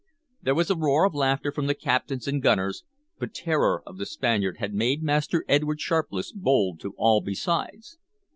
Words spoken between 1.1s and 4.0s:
laughter from the captains and gunners, but terror of